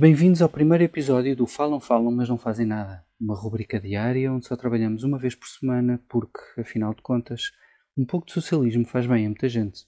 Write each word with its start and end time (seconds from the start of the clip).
Bem-vindos 0.00 0.40
ao 0.40 0.48
primeiro 0.48 0.82
episódio 0.82 1.36
do 1.36 1.46
Falam 1.46 1.78
Falam, 1.78 2.10
mas 2.10 2.26
não 2.26 2.38
fazem 2.38 2.64
nada. 2.64 3.04
Uma 3.20 3.34
rubrica 3.34 3.78
diária 3.78 4.32
onde 4.32 4.46
só 4.46 4.56
trabalhamos 4.56 5.04
uma 5.04 5.18
vez 5.18 5.34
por 5.34 5.46
semana 5.46 6.02
porque, 6.08 6.40
afinal 6.58 6.94
de 6.94 7.02
contas, 7.02 7.52
um 7.94 8.06
pouco 8.06 8.26
de 8.26 8.32
socialismo 8.32 8.86
faz 8.86 9.06
bem 9.06 9.26
a 9.26 9.28
muita 9.28 9.46
gente. 9.46 9.86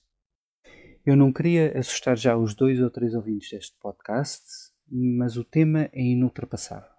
Eu 1.07 1.17
não 1.17 1.33
queria 1.33 1.79
assustar 1.79 2.19
já 2.19 2.37
os 2.37 2.55
dois 2.55 2.79
ou 2.83 2.91
três 2.91 3.15
ouvintes 3.15 3.49
deste 3.53 3.75
podcast, 3.81 4.45
mas 4.87 5.39
o 5.39 5.45
tema 5.45 5.89
é 5.95 6.03
inultrapassável. 6.03 6.93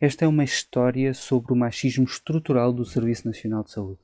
Esta 0.00 0.24
é 0.24 0.28
uma 0.28 0.44
história 0.44 1.14
sobre 1.14 1.52
o 1.52 1.56
machismo 1.56 2.04
estrutural 2.04 2.72
do 2.72 2.84
Serviço 2.84 3.26
Nacional 3.26 3.64
de 3.64 3.72
Saúde. 3.72 3.98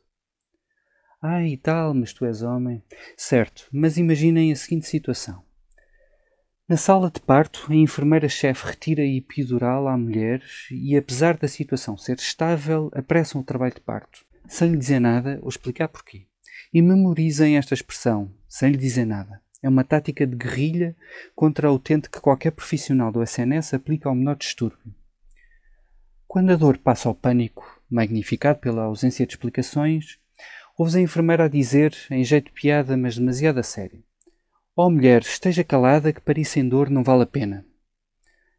Ah, 1.23 1.47
e 1.47 1.57
tal, 1.57 1.95
mas 1.95 2.13
tu 2.13 2.25
és 2.25 2.43
homem. 2.43 2.83
Certo, 3.17 3.69
mas 3.71 3.99
imaginem 3.99 4.51
a 4.51 4.57
seguinte 4.57 4.89
situação. 4.89 5.45
Na 6.73 6.79
sala 6.79 7.11
de 7.11 7.21
parto, 7.21 7.67
a 7.69 7.75
enfermeira-chefe 7.75 8.67
retira 8.67 9.03
a 9.03 9.07
epidural 9.07 9.87
à 9.87 9.95
mulher 9.95 10.43
e, 10.71 10.97
apesar 10.97 11.37
da 11.37 11.47
situação 11.47 11.99
ser 11.99 12.17
estável, 12.17 12.91
apressam 12.95 13.43
o 13.43 13.45
trabalho 13.45 13.75
de 13.75 13.83
parto, 13.83 14.25
sem 14.49 14.71
lhe 14.71 14.79
dizer 14.79 14.99
nada 14.99 15.39
ou 15.43 15.51
explicar 15.51 15.89
porquê. 15.89 16.25
E 16.73 16.81
memorizem 16.81 17.59
esta 17.59 17.75
expressão, 17.75 18.33
sem 18.49 18.71
lhe 18.71 18.79
dizer 18.79 19.05
nada. 19.05 19.43
É 19.63 19.69
uma 19.69 19.85
tática 19.85 20.27
de 20.27 20.35
guerrilha 20.35 20.97
contra 21.37 21.69
a 21.69 21.71
utente 21.71 22.09
que 22.09 22.23
qualquer 22.23 22.53
profissional 22.53 23.13
do 23.13 23.23
SNS 23.23 23.75
aplica 23.75 24.09
ao 24.09 24.15
menor 24.15 24.37
distúrbio. 24.37 24.95
Quando 26.27 26.53
a 26.53 26.57
dor 26.57 26.79
passa 26.79 27.07
ao 27.07 27.15
pânico, 27.15 27.83
magnificado 27.91 28.61
pela 28.61 28.85
ausência 28.85 29.27
de 29.27 29.35
explicações, 29.35 30.19
ouves 30.79 30.95
a 30.95 31.03
enfermeira 31.03 31.45
a 31.45 31.49
dizer, 31.49 31.95
em 32.11 32.25
jeito 32.25 32.47
de 32.47 32.53
piada, 32.53 32.97
mas 32.97 33.19
demasiado 33.19 33.61
a 33.61 33.63
sério: 33.63 34.03
Ó 34.75 34.87
oh, 34.87 34.91
mulher, 34.91 35.21
esteja 35.21 35.63
calada 35.63 36.15
que 36.15 36.21
para 36.23 36.41
ir 36.41 36.47
sem 36.47 36.67
dor 36.67 36.89
não 36.89 37.03
vale 37.03 37.25
a 37.25 37.27
pena. 37.27 37.63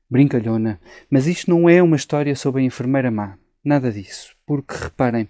Brincalhona, 0.08 0.80
mas 1.10 1.26
isto 1.26 1.50
não 1.50 1.68
é 1.68 1.82
uma 1.82 1.96
história 1.96 2.36
sobre 2.36 2.62
a 2.62 2.64
enfermeira 2.64 3.10
má. 3.10 3.36
Nada 3.66 3.92
disso. 3.92 4.36
Porque, 4.46 4.76
reparem, 4.76 5.28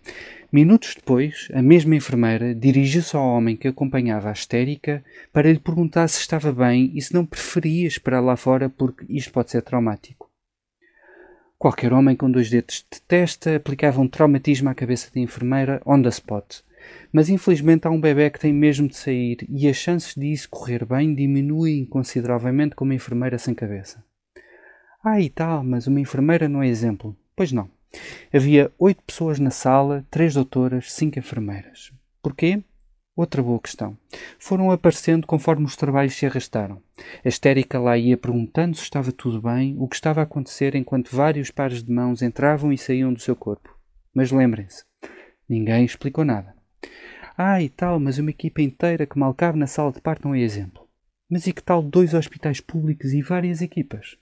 minutos 0.52 0.95
depois, 0.95 1.48
a 1.53 1.62
mesma 1.62 1.95
enfermeira 1.95 2.53
dirigiu-se 2.53 3.16
ao 3.16 3.23
homem 3.23 3.56
que 3.56 3.70
acompanhava 3.70 4.28
a 4.28 4.34
histérica 4.34 5.02
para 5.31 5.50
lhe 5.50 5.59
perguntar 5.59 6.06
se 6.09 6.20
estava 6.20 6.52
bem 6.52 6.92
e 6.94 7.02
se 7.02 7.14
não 7.14 7.25
preferia 7.25 7.88
esperar 7.88 8.20
lá 8.20 8.36
fora 8.36 8.70
porque 8.70 9.06
isto 9.08 9.31
pode 9.31 9.52
ser 9.52 9.62
traumático. 9.62 10.30
Qualquer 11.58 11.94
homem 11.94 12.14
com 12.14 12.30
dois 12.30 12.50
dedos 12.50 12.86
de 12.92 13.02
testa 13.03 13.56
aplicava 13.56 14.02
um 14.02 14.08
traumatismo 14.09 14.70
à 14.70 14.75
cabeça 14.75 15.09
da 15.16 15.22
enfermeira 15.22 15.81
on 15.86 16.02
the 16.02 16.09
spot 16.09 16.62
mas 17.12 17.30
infelizmente 17.30 17.88
há 17.88 17.92
um 17.92 18.02
bebê 18.02 18.30
que 18.30 18.39
tem 18.39 18.53
mesmo 18.53 18.88
de 18.88 18.98
sair 18.98 19.38
e 19.50 19.67
as 19.67 19.78
chances 19.78 20.16
de 20.16 20.31
isso 20.31 20.50
correr 20.50 20.86
bem 20.86 21.14
diminuem 21.14 21.86
consideravelmente 21.86 22.75
com 22.75 22.86
uma 22.86 22.95
enfermeira 22.95 23.38
sem 23.38 23.53
cabeça. 23.53 24.03
Ah, 25.03 25.20
e 25.20 25.30
tal, 25.30 25.64
mas 25.64 25.86
uma 25.86 26.00
enfermeira 26.00 26.48
não 26.48 26.64
é 26.64 26.67
exemplo. 26.67 27.16
Pois 27.36 27.52
não. 27.52 27.70
Havia 28.34 28.72
oito 28.80 29.03
pessoas 29.03 29.38
na 29.38 29.52
sala, 29.52 30.06
três 30.09 30.34
doutoras, 30.34 30.94
cinco 30.94 31.20
enfermeiras. 31.20 31.92
Porquê? 32.22 32.64
Outra 33.16 33.44
boa 33.44 33.59
questão. 33.59 33.95
Foram 34.40 34.72
aparecendo 34.72 35.28
conforme 35.28 35.66
os 35.66 35.75
trabalhos 35.75 36.16
se 36.16 36.25
arrastaram. 36.25 36.81
A 37.23 37.28
histérica 37.28 37.80
lá 37.80 37.95
ia 37.95 38.18
perguntando 38.18 38.75
se 38.75 38.84
estava 38.84 39.12
tudo 39.12 39.40
bem, 39.40 39.75
o 39.78 39.88
que 39.88 39.95
estava 39.95 40.22
a 40.22 40.23
acontecer 40.23 40.73
enquanto 40.73 41.16
vários 41.16 41.52
pares 41.52 41.84
de 41.84 41.92
mãos 41.92 42.23
entravam 42.23 42.73
e 42.73 42.78
saíam 42.78 43.14
do 43.14 43.20
seu 43.20 43.36
corpo. 43.36 43.78
Mas 44.16 44.31
lembrem-se, 44.31 44.84
ninguém 45.47 45.86
explicou 45.86 46.25
nada. 46.25 46.56
Ah, 47.38 47.62
e 47.62 47.67
tal, 47.67 48.00
mas 48.00 48.20
uma 48.20 48.30
equipa 48.30 48.62
inteira 48.62 49.08
que 49.08 49.17
mal 49.17 49.34
cabe 49.34 49.58
na 49.58 49.66
sala 49.66 49.92
de 49.92 50.00
parto 50.00 50.28
não 50.28 50.36
é 50.36 50.39
exemplo. 50.39 50.88
Mas 51.30 51.48
e 51.48 51.53
que 51.53 51.64
tal 51.64 51.81
dois 51.81 52.14
hospitais 52.14 52.59
públicos 52.59 53.12
e 53.12 53.22
várias 53.22 53.62
equipas? 53.62 54.17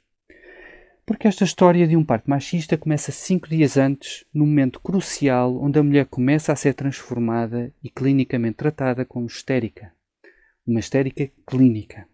Porque 1.06 1.28
esta 1.28 1.44
história 1.44 1.86
de 1.86 1.98
um 1.98 2.06
parto 2.06 2.30
machista 2.30 2.78
começa 2.78 3.12
cinco 3.12 3.50
dias 3.50 3.76
antes, 3.76 4.24
num 4.34 4.46
momento 4.46 4.80
crucial 4.80 5.62
onde 5.62 5.78
a 5.78 5.84
mulher 5.84 6.06
começa 6.06 6.54
a 6.54 6.56
ser 6.56 6.74
transformada 6.74 7.74
e 7.84 7.90
clinicamente 7.90 8.56
tratada 8.56 9.04
como 9.04 9.26
histérica. 9.26 9.92
Uma 10.66 10.80
histérica 10.80 11.30
clínica. 11.46 12.08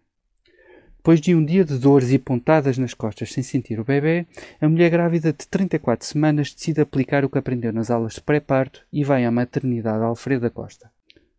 Depois 1.08 1.22
de 1.22 1.34
um 1.34 1.42
dia 1.42 1.64
de 1.64 1.78
dores 1.78 2.12
e 2.12 2.18
pontadas 2.18 2.76
nas 2.76 2.92
costas 2.92 3.32
sem 3.32 3.42
sentir 3.42 3.80
o 3.80 3.84
bebê, 3.84 4.26
a 4.60 4.68
mulher 4.68 4.90
grávida 4.90 5.32
de 5.32 5.48
34 5.48 6.06
semanas 6.06 6.52
decide 6.52 6.82
aplicar 6.82 7.24
o 7.24 7.30
que 7.30 7.38
aprendeu 7.38 7.72
nas 7.72 7.90
aulas 7.90 8.16
de 8.16 8.20
pré-parto 8.20 8.84
e 8.92 9.02
vai 9.02 9.24
à 9.24 9.30
maternidade 9.30 10.04
Alfredo 10.04 10.42
da 10.42 10.50
Costa. 10.50 10.92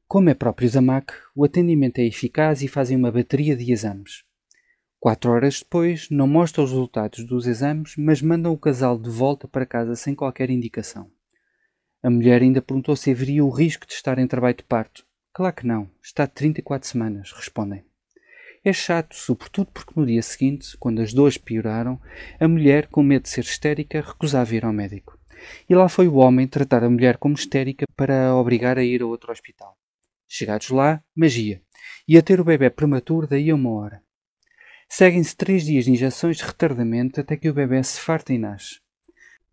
Como 0.07 0.27
é 0.27 0.33
próprio 0.33 0.71
da 0.71 0.81
MAC, 0.81 1.13
o 1.35 1.45
atendimento 1.45 1.99
é 1.99 2.03
eficaz 2.03 2.63
e 2.63 2.67
fazem 2.67 2.97
uma 2.97 3.11
bateria 3.11 3.55
de 3.55 3.71
exames. 3.71 4.23
Quatro 4.99 5.29
horas 5.29 5.59
depois, 5.59 6.09
não 6.09 6.25
mostram 6.25 6.63
os 6.63 6.71
resultados 6.71 7.23
dos 7.23 7.45
exames, 7.45 7.93
mas 7.95 8.23
mandam 8.23 8.51
o 8.51 8.57
casal 8.57 8.97
de 8.97 9.11
volta 9.11 9.47
para 9.47 9.67
casa 9.67 9.95
sem 9.95 10.15
qualquer 10.15 10.49
indicação. 10.49 11.11
A 12.01 12.09
mulher 12.09 12.41
ainda 12.41 12.59
perguntou 12.59 12.95
se 12.95 13.11
haveria 13.11 13.45
o 13.45 13.51
risco 13.51 13.85
de 13.85 13.93
estar 13.93 14.17
em 14.17 14.25
trabalho 14.25 14.57
de 14.57 14.63
parto. 14.63 15.05
Claro 15.31 15.55
que 15.55 15.67
não, 15.67 15.87
está 16.01 16.25
de 16.25 16.31
34 16.31 16.89
semanas, 16.89 17.31
respondem. 17.33 17.87
É 18.63 18.73
chato, 18.73 19.15
sobretudo 19.15 19.71
porque 19.73 19.93
no 19.95 20.05
dia 20.05 20.21
seguinte, 20.21 20.75
quando 20.77 21.01
as 21.01 21.13
dores 21.13 21.37
pioraram, 21.37 21.99
a 22.39 22.47
mulher, 22.47 22.87
com 22.87 23.01
medo 23.01 23.23
de 23.23 23.29
ser 23.29 23.41
histérica, 23.41 24.01
recusava 24.01 24.53
ir 24.53 24.65
ao 24.65 24.73
médico. 24.73 25.17
E 25.69 25.75
lá 25.75 25.87
foi 25.87 26.07
o 26.07 26.15
homem 26.15 26.47
tratar 26.47 26.83
a 26.83 26.89
mulher 26.89 27.17
como 27.17 27.35
histérica 27.35 27.85
para 27.95 28.27
a 28.27 28.35
obrigar 28.35 28.77
a 28.77 28.83
ir 28.83 29.01
a 29.01 29.05
outro 29.05 29.31
hospital. 29.31 29.77
Chegados 30.27 30.69
lá, 30.69 31.01
magia. 31.15 31.61
E 32.07 32.17
a 32.17 32.21
ter 32.21 32.41
o 32.41 32.43
bebê 32.43 32.69
prematuro 32.69 33.27
daí 33.27 33.49
a 33.49 33.55
uma 33.55 33.71
hora. 33.71 34.03
Seguem-se 34.89 35.35
três 35.35 35.63
dias 35.63 35.85
de 35.85 35.91
injeções 35.91 36.37
de 36.37 36.43
retardamento 36.43 37.21
até 37.21 37.37
que 37.37 37.49
o 37.49 37.53
bebê 37.53 37.81
se 37.83 37.99
farta 37.99 38.33
e 38.33 38.37
nasce. 38.37 38.79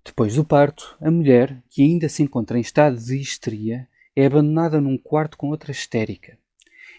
Depois 0.04 0.34
do 0.34 0.44
parto, 0.44 0.96
a 1.00 1.10
mulher, 1.10 1.62
que 1.68 1.82
ainda 1.82 2.08
se 2.08 2.22
encontra 2.22 2.58
em 2.58 2.60
estado 2.60 2.96
de 2.96 3.20
histeria, 3.20 3.88
é 4.14 4.26
abandonada 4.26 4.80
num 4.80 4.96
quarto 4.96 5.36
com 5.36 5.48
outra 5.48 5.70
histérica. 5.70 6.38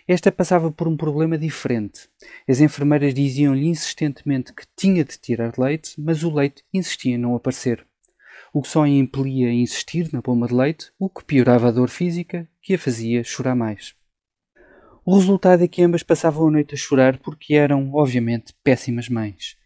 Esta 0.08 0.32
passava 0.32 0.72
por 0.72 0.88
um 0.88 0.96
problema 0.96 1.38
diferente. 1.38 2.08
As 2.48 2.62
enfermeiras 2.62 3.14
diziam-lhe 3.14 3.68
insistentemente 3.68 4.54
que 4.54 4.64
tinha 4.74 5.04
de 5.04 5.18
tirar 5.18 5.54
leite, 5.58 5.96
mas 5.98 6.24
o 6.24 6.34
leite 6.34 6.64
insistia 6.74 7.16
em 7.16 7.18
não 7.18 7.36
aparecer. 7.36 7.86
O 8.54 8.62
que 8.62 8.70
só 8.70 8.84
a 8.84 8.90
impelia 8.90 9.50
a 9.50 9.54
insistir 9.54 10.10
na 10.14 10.22
bomba 10.22 10.48
de 10.48 10.54
leite, 10.54 10.92
o 10.98 11.10
que 11.10 11.26
piorava 11.26 11.68
a 11.68 11.72
dor 11.72 11.90
física, 11.90 12.48
que 12.62 12.74
a 12.74 12.80
fazia 12.80 13.22
chorar 13.22 13.54
mais. 13.54 13.96
O 15.06 15.16
resultado 15.18 15.64
é 15.64 15.68
que 15.68 15.84
ambas 15.84 16.04
passavam 16.04 16.48
a 16.48 16.52
noite 16.52 16.74
a 16.74 16.78
chorar 16.78 17.18
porque 17.18 17.56
eram, 17.56 17.94
obviamente, 17.94 18.54
péssimas 18.64 19.10
mães. 19.10 19.58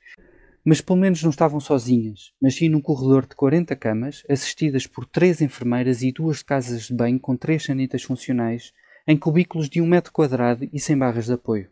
Mas 0.66 0.81
pelo 0.81 0.97
menos 0.97 1.22
não 1.22 1.29
estavam 1.29 1.59
sozinhas, 1.59 2.31
mas 2.41 2.56
sim 2.56 2.68
num 2.68 2.81
corredor 2.81 3.28
de 3.28 3.35
40 3.35 3.75
camas, 3.75 4.23
assistidas 4.28 4.88
por 4.88 5.06
três 5.06 5.40
enfermeiras 5.40 6.02
e 6.02 6.12
duas 6.12 6.41
casas 6.41 6.88
de 6.88 6.96
banho 6.96 7.19
com 7.19 7.38
três 7.38 7.63
sanitas 7.63 8.02
funcionais, 8.03 8.72
em 9.07 9.17
cubículos 9.17 9.69
de 9.69 9.81
um 9.81 9.88
metro 9.88 10.12
quadrado 10.12 10.67
e 10.72 10.79
sem 10.79 10.97
barras 10.97 11.25
de 11.25 11.34
apoio. 11.34 11.69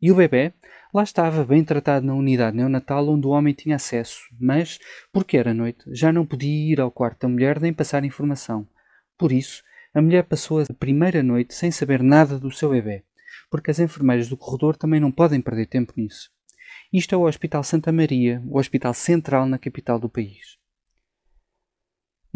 E 0.00 0.12
o 0.12 0.14
bebê? 0.14 0.52
Lá 0.92 1.02
estava, 1.02 1.44
bem 1.44 1.64
tratado 1.64 2.06
na 2.06 2.14
unidade 2.14 2.56
neonatal 2.56 3.08
onde 3.08 3.26
o 3.26 3.30
homem 3.30 3.54
tinha 3.54 3.76
acesso, 3.76 4.20
mas, 4.38 4.78
porque 5.12 5.36
era 5.36 5.54
noite, 5.54 5.84
já 5.88 6.12
não 6.12 6.26
podia 6.26 6.72
ir 6.72 6.80
ao 6.80 6.90
quarto 6.90 7.22
da 7.22 7.28
mulher 7.28 7.60
nem 7.60 7.72
passar 7.72 8.04
informação. 8.04 8.66
Por 9.18 9.32
isso, 9.32 9.62
a 9.94 10.02
mulher 10.02 10.24
passou 10.24 10.60
a 10.60 10.74
primeira 10.78 11.22
noite 11.22 11.54
sem 11.54 11.70
saber 11.70 12.02
nada 12.02 12.38
do 12.38 12.50
seu 12.50 12.70
bebê, 12.70 13.02
porque 13.50 13.70
as 13.70 13.78
enfermeiras 13.78 14.28
do 14.28 14.36
corredor 14.36 14.76
também 14.76 15.00
não 15.00 15.10
podem 15.10 15.40
perder 15.40 15.66
tempo 15.66 15.94
nisso. 15.96 16.30
Isto 16.92 17.14
é 17.14 17.18
o 17.18 17.26
Hospital 17.26 17.64
Santa 17.64 17.90
Maria, 17.90 18.42
o 18.46 18.58
hospital 18.58 18.94
central 18.94 19.46
na 19.46 19.58
capital 19.58 19.98
do 19.98 20.08
país. 20.08 20.58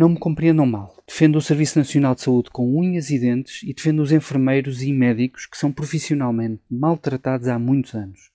Não 0.00 0.08
me 0.08 0.18
compreendam 0.18 0.64
mal. 0.64 0.96
Defendo 1.06 1.36
o 1.36 1.42
Serviço 1.42 1.78
Nacional 1.78 2.14
de 2.14 2.22
Saúde 2.22 2.48
com 2.50 2.74
unhas 2.74 3.10
e 3.10 3.18
dentes 3.18 3.62
e 3.62 3.74
defendo 3.74 4.00
os 4.00 4.10
enfermeiros 4.10 4.82
e 4.82 4.94
médicos 4.94 5.44
que 5.44 5.58
são 5.58 5.70
profissionalmente 5.70 6.62
maltratados 6.70 7.48
há 7.48 7.58
muitos 7.58 7.92
anos. 7.92 8.30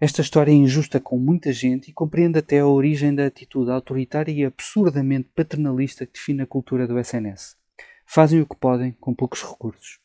Esta 0.00 0.22
história 0.22 0.50
é 0.50 0.54
injusta 0.54 0.98
com 0.98 1.18
muita 1.18 1.52
gente 1.52 1.90
e 1.90 1.92
compreendo 1.92 2.38
até 2.38 2.60
a 2.60 2.66
origem 2.66 3.14
da 3.14 3.26
atitude 3.26 3.70
autoritária 3.70 4.32
e 4.32 4.42
absurdamente 4.42 5.28
paternalista 5.36 6.06
que 6.06 6.14
define 6.14 6.40
a 6.40 6.46
cultura 6.46 6.88
do 6.88 6.98
SNS. 6.98 7.56
Fazem 8.06 8.40
o 8.40 8.46
que 8.46 8.56
podem 8.56 8.96
com 8.98 9.14
poucos 9.14 9.42
recursos. 9.42 9.98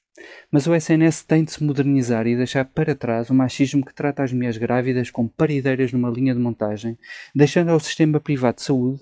Mas 0.52 0.68
o 0.68 0.76
SNS 0.76 1.24
tem 1.24 1.46
de 1.46 1.54
se 1.54 1.64
modernizar 1.64 2.28
e 2.28 2.36
deixar 2.36 2.66
para 2.66 2.94
trás 2.94 3.30
o 3.30 3.34
machismo 3.34 3.86
que 3.86 3.94
trata 3.94 4.22
as 4.22 4.34
mulheres 4.34 4.58
grávidas 4.58 5.10
como 5.10 5.30
parideiras 5.30 5.94
numa 5.94 6.10
linha 6.10 6.34
de 6.34 6.42
montagem, 6.42 6.98
deixando 7.34 7.70
ao 7.70 7.80
sistema 7.80 8.20
privado 8.20 8.58
de 8.58 8.64
saúde 8.64 9.02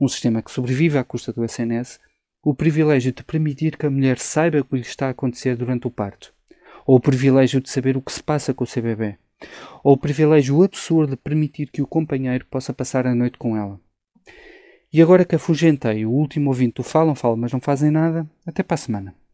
um 0.00 0.08
sistema 0.08 0.42
que 0.42 0.50
sobrevive 0.50 0.98
à 0.98 1.04
custa 1.04 1.32
do 1.32 1.44
SNS, 1.44 2.00
o 2.42 2.54
privilégio 2.54 3.12
de 3.12 3.22
permitir 3.22 3.76
que 3.76 3.86
a 3.86 3.90
mulher 3.90 4.18
saiba 4.18 4.60
o 4.60 4.64
que 4.64 4.76
lhe 4.76 4.82
está 4.82 5.06
a 5.06 5.10
acontecer 5.10 5.56
durante 5.56 5.86
o 5.86 5.90
parto, 5.90 6.32
ou 6.86 6.96
o 6.96 7.00
privilégio 7.00 7.60
de 7.60 7.70
saber 7.70 7.96
o 7.96 8.02
que 8.02 8.12
se 8.12 8.22
passa 8.22 8.52
com 8.52 8.64
o 8.64 8.66
seu 8.66 8.82
bebê, 8.82 9.16
ou 9.82 9.94
o 9.94 9.98
privilégio 9.98 10.62
absurdo 10.62 11.10
de 11.10 11.16
permitir 11.16 11.70
que 11.70 11.82
o 11.82 11.86
companheiro 11.86 12.46
possa 12.50 12.72
passar 12.72 13.06
a 13.06 13.14
noite 13.14 13.38
com 13.38 13.56
ela. 13.56 13.80
E 14.92 15.02
agora 15.02 15.24
que 15.24 15.34
afugentei 15.34 16.04
o 16.04 16.10
último 16.10 16.50
ouvinte 16.50 16.74
do 16.74 16.82
Falam 16.82 17.14
Falam, 17.14 17.36
mas 17.36 17.52
não 17.52 17.60
fazem 17.60 17.90
nada, 17.90 18.28
até 18.46 18.62
para 18.62 18.74
a 18.74 18.78
semana. 18.78 19.14